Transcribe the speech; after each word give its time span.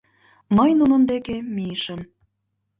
Мый 0.55 0.71
нунын 0.79 1.01
деке 1.11 1.35
мийышым. 1.55 2.01